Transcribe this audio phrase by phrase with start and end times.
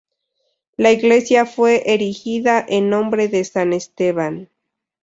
[0.77, 4.49] La iglesia fue erigida en nombre de San Esteban.